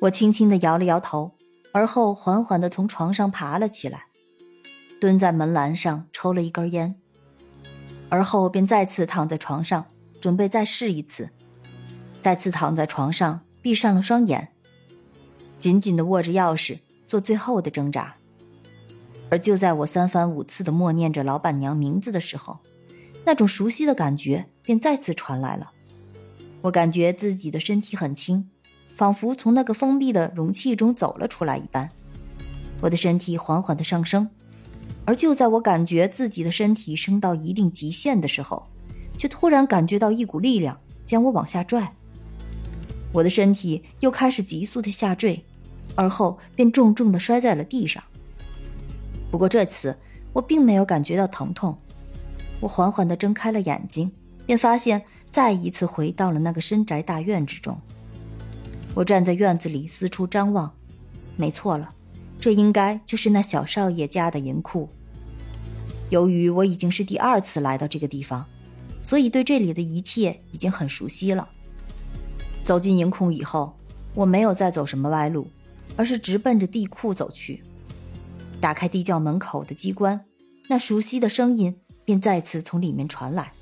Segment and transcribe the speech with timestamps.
[0.00, 1.32] 我轻轻地摇了摇头，
[1.72, 4.04] 而后缓缓地从床上爬了起来，
[5.00, 6.94] 蹲在门栏上抽了一根烟，
[8.08, 9.84] 而后便再次躺在床上，
[10.20, 11.28] 准备再试一次。
[12.20, 14.48] 再次躺在床上，闭上了双眼，
[15.58, 18.14] 紧紧地握着钥匙，做最后的挣扎。
[19.30, 22.58] 而就在我三番五次地默念着老板娘名字的时候，
[23.24, 25.72] 那种熟悉的感觉便再次传来了。
[26.62, 28.48] 我感觉自己的身体很轻。
[28.98, 31.88] 仿佛从那个封闭的容器中走了出来一般，
[32.80, 34.28] 我的身体缓缓的上升，
[35.04, 38.66] 而就在我感觉自己的身体升到一定极限的时候，
[39.16, 41.94] 却突然感觉到一股力量将我往下拽，
[43.12, 45.44] 我的身体又开始急速的下坠，
[45.94, 48.02] 而后便重重的摔在了地上。
[49.30, 49.96] 不过这次
[50.32, 51.78] 我并没有感觉到疼痛，
[52.58, 54.10] 我缓缓的睁开了眼睛，
[54.44, 57.80] 便发现再一次回到了那个深宅大院之中。
[58.98, 60.68] 我站在院子里四处张望，
[61.36, 61.94] 没错了，
[62.36, 64.88] 这应该就是那小少爷家的银库。
[66.10, 68.44] 由于我已经是第二次来到这个地方，
[69.00, 71.48] 所以对这里的一切已经很熟悉了。
[72.64, 73.72] 走进银库以后，
[74.14, 75.46] 我没有再走什么歪路，
[75.94, 77.62] 而是直奔着地库走去。
[78.60, 80.20] 打开地窖门口的机关，
[80.68, 81.72] 那熟悉的声音
[82.04, 83.52] 便再次从里面传来，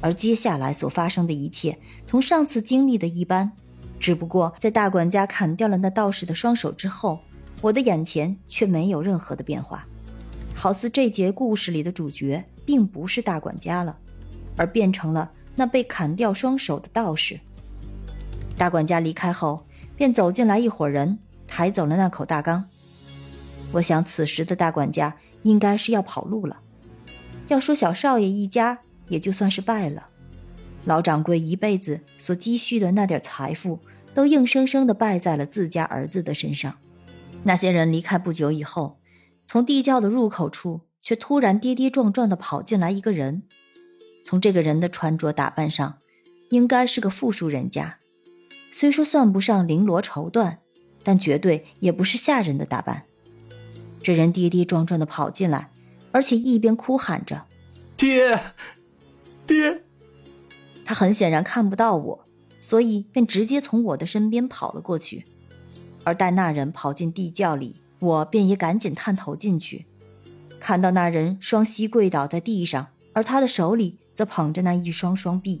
[0.00, 3.52] 而接下来所发生的一切，同上次经历的一般。
[3.98, 7.18] 只不过在大管家砍掉了那道士的双手之后，
[7.60, 9.86] 我的眼前却没有任何的变化，
[10.54, 13.96] 好似这节故事里的主角并不是大管家了，
[14.56, 17.38] 而变成了那被砍掉双手的道士。
[18.56, 22.64] 大管家离开后，便走进来一伙人，抬走了那口大缸。
[23.72, 26.58] 我想，此时的大管家应该是要跑路了。
[27.48, 30.06] 要说小少爷一家，也就算是败了。
[30.86, 33.80] 老掌柜一辈子所积蓄的那点财富，
[34.14, 36.78] 都硬生生的败在了自家儿子的身上。
[37.42, 38.98] 那些人离开不久以后，
[39.46, 43.42] 从地窖的入口处，却突然跌跌撞撞的跑进来一个人。
[44.24, 45.98] 从这个人的穿着打扮上，
[46.50, 47.98] 应该是个富庶人家。
[48.70, 50.58] 虽说算不上绫罗绸缎，
[51.02, 53.04] 但绝对也不是下人的打扮。
[54.00, 55.70] 这人跌跌撞撞的跑进来，
[56.12, 57.46] 而且一边哭喊着
[57.96, 58.40] ：“爹，
[59.46, 59.82] 爹！”
[60.86, 62.24] 他很显然看不到我，
[62.60, 65.26] 所以便直接从我的身边跑了过去。
[66.04, 69.84] 而待那人跑进地窖里，我便也赶紧探头进去，
[70.60, 75.60] 看到那人双膝跪倒在地上，而他的手里则捧着那一双双臂。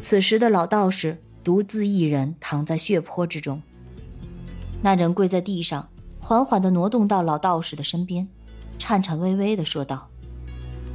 [0.00, 3.60] 此时的老道士独自一人躺在血泊之中。
[4.80, 5.86] 那人跪在地上，
[6.18, 8.26] 缓缓地挪动到老道士的身边，
[8.78, 10.08] 颤颤巍巍地说道：“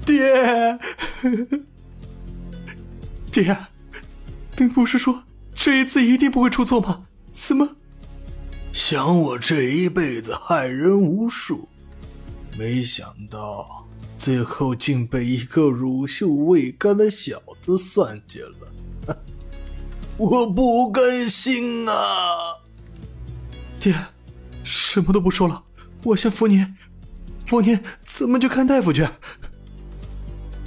[0.04, 0.80] 爹。
[3.34, 3.58] ”爹，
[4.58, 5.24] 您不是说
[5.56, 7.08] 这一次一定不会出错吗？
[7.32, 7.68] 怎么？
[8.72, 11.68] 想我这一辈子害人无数，
[12.56, 13.88] 没想到
[14.20, 19.18] 最后竟被一个乳臭未干的小子算计了，
[20.18, 22.54] 我不甘心啊！
[23.80, 23.96] 爹，
[24.64, 25.64] 什么都不说了，
[26.04, 26.76] 我先扶您，
[27.48, 29.08] 扶您咱们去看大夫去？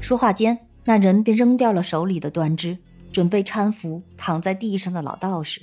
[0.01, 0.66] 说话间。
[0.89, 2.79] 那人便扔掉了手里的断枝，
[3.13, 5.61] 准备搀扶躺在地上的老道士。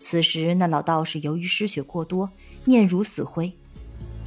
[0.00, 2.28] 此时，那老道士由于失血过多，
[2.64, 3.52] 面如死灰。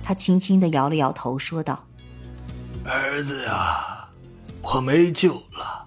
[0.02, 1.86] 他轻轻地摇了摇头，说道
[2.86, 4.09] ：“儿子呀，
[4.62, 5.86] 我没救了。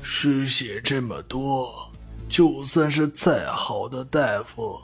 [0.00, 1.92] 失血这么多，
[2.28, 4.80] 就算是再好的大夫，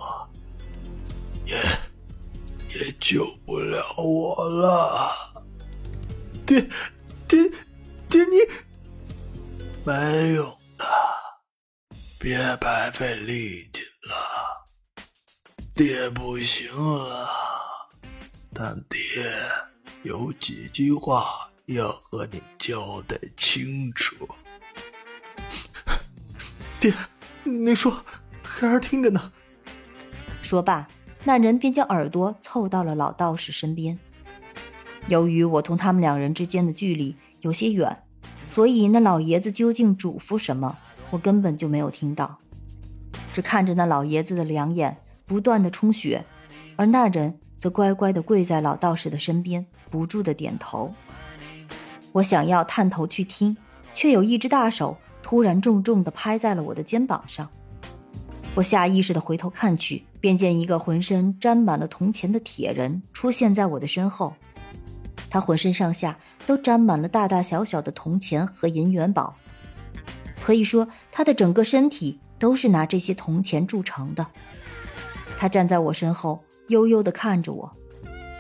[1.47, 1.57] 也
[2.69, 5.11] 也救不了我了。”
[6.45, 6.69] 爹，
[7.27, 7.51] 爹。
[8.11, 8.39] 爹，你
[9.85, 10.45] 没用
[10.77, 10.85] 的，
[12.19, 14.67] 别白费力气了。
[15.73, 17.29] 爹不行了，
[18.53, 18.99] 但爹
[20.03, 21.25] 有几句话
[21.67, 24.29] 要和你交代清楚。
[26.81, 26.93] 爹，
[27.45, 28.05] 你说，
[28.43, 29.33] 孩儿听着呢。
[30.43, 30.89] 说罢，
[31.23, 33.97] 那人便将耳朵凑到了老道士身边。
[35.07, 37.17] 由于我同他们两人之间的距离。
[37.43, 38.05] 有些远，
[38.47, 40.77] 所以那老爷子究竟嘱咐什么，
[41.11, 42.39] 我根本就没有听到，
[43.33, 46.25] 只看着那老爷子的两眼不断的充血，
[46.77, 50.93] 而那人则乖乖的跪在老道士的身边，不住的点头。
[52.13, 53.57] 我想要探头去听，
[53.95, 57.49] 却有一只大手突然重重的拍在了我的肩膀上。
[58.57, 64.35] 我下意识的回头看去，便见一个浑身沾满了铜钱的铁人出现在我的身后。
[65.31, 69.37] 他浑身上下都沾满了大大小小的铜钱和银元宝，
[70.43, 74.27] 可以说他的整个身体都是拿这些铜钱铸成的。
[75.39, 77.73] 他站在我身后，悠悠地看着我。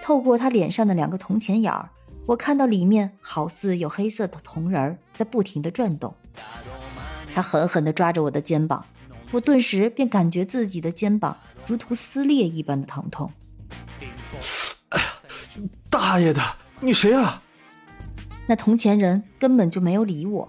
[0.03, 1.89] 透过他脸上的两个铜钱眼儿，
[2.27, 6.13] 我看到里面好似有黑色的铜人儿在不停地转动。
[7.33, 8.85] 他狠狠地抓着我的肩膀，
[9.31, 13.31] 我顿时便感觉自己的肩膀如同撕裂一般的疼痛。
[14.89, 15.05] 哎呀，
[15.89, 16.43] 大爷的，
[16.82, 17.43] 你谁啊？
[18.47, 20.49] 那铜钱人根本就没有理我，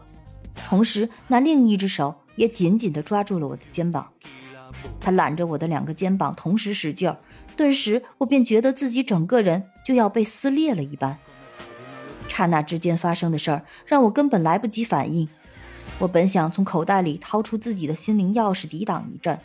[0.56, 4.08] 同时那另一只手也紧紧地抓住了我的肩膀。
[5.00, 7.18] 他揽着我的两个肩膀，同时使劲儿，
[7.58, 11.18] 顿时我便觉得自己整个人就要被撕裂了一般。
[12.30, 15.28] 刹那之间发生的事儿让我根本来不及反应。
[16.00, 19.38] 我本想从口袋里掏出自己的心灵钥匙抵挡一阵，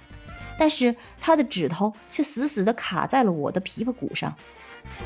[0.56, 4.34] 但是他的指头却死死地卡在了我的琵琶骨上，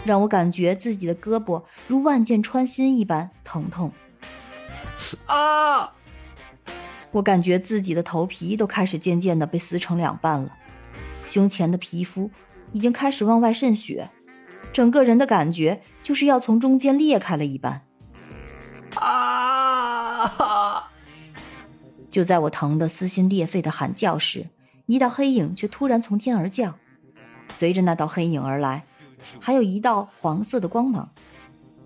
[0.05, 3.93] 让我感觉自己的胳膊如万箭穿心一般疼痛。
[5.27, 5.95] 啊！
[7.13, 10.55] 我感觉自己的头皮都开始渐渐的被撕成两半了，
[11.25, 12.31] 胸前的皮肤
[12.73, 14.09] 已经开始往外渗血，
[14.73, 17.83] 整个人的感觉就是要从中间裂开了一般。
[18.95, 20.91] 啊！
[22.11, 24.49] 就在我疼得撕心裂肺的喊叫时，
[24.87, 26.79] 一道黑影却突然从天而降，
[27.49, 28.85] 随着那道黑影而来，
[29.41, 31.09] 还有一道黄色的光芒。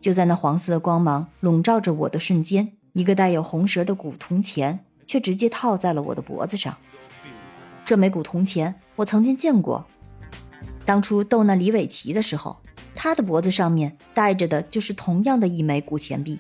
[0.01, 6.77] 就在那黄色的光芒笼罩着我的瞬间，一个带有红蛇的古铜钱却直接套在了我的脖子上。
[7.87, 9.87] 这枚古铜钱我曾经见过，
[10.85, 12.57] 当初斗那李伟奇的时候，
[12.95, 16.39] 他的脖子上面戴着的就是同样的一枚古钱币。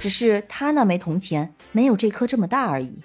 [0.00, 2.98] 只是他那枚铜钱没有这颗这么大而已。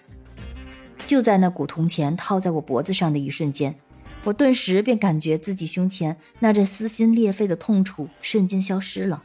[1.07, 3.75] 就在那古铜钱套在我脖子上的一瞬间，
[4.23, 9.23] 我顿时便感觉自己胸前那阵撕心裂肺的痛楚瞬间消失了。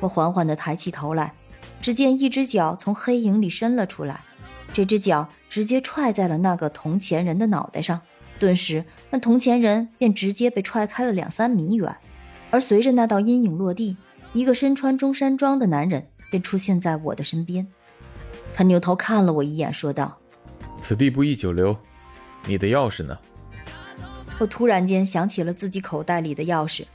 [0.00, 1.32] 我缓缓地抬起头来，
[1.80, 4.20] 只见一只脚从黑影里伸了出来，
[4.72, 8.00] 这只脚直接踹在了那个铜钱人的脑袋上，
[8.38, 11.96] 顿时那铜钱人便直接被踹开了两三米远。
[12.50, 13.96] 而随着那道阴影落地，
[14.32, 16.06] 一个身穿中山装的男人。
[16.30, 17.66] 便出现在我的身边，
[18.54, 20.16] 他扭头看了我一眼，说道
[20.78, 21.76] ：“此地不宜久留，
[22.46, 23.18] 你的钥匙呢？”
[24.40, 26.86] 我突然间想起了自己口袋里的钥匙，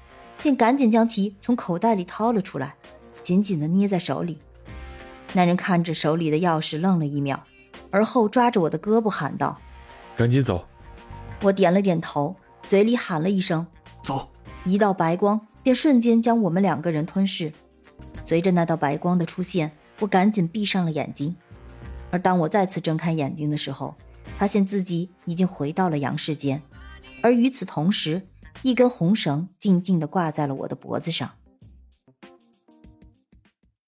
[0.42, 2.74] 便赶紧将其从口袋里掏了出来，
[3.21, 4.39] 紧紧的捏在手里。
[5.31, 7.39] 那人看着手里的钥匙，愣了一秒，
[7.92, 9.59] 而后抓着我的胳膊喊道
[10.18, 10.65] ：“赶紧走！”
[11.44, 12.36] 我点了点头，
[12.68, 13.68] 嘴里喊了一声
[14.03, 14.27] ：“走！”
[14.65, 17.53] 一道白光便瞬间将我们两个人吞噬。
[18.25, 21.36] 随着那道白光的出现，我赶紧闭上了眼睛。
[22.09, 23.94] 而当我再次睁开眼睛的时候，
[24.36, 26.59] 发现自己已经回到了阳世间。
[27.25, 28.22] 而与此同时，
[28.62, 31.31] 一根红绳静静地挂在了我的脖子上。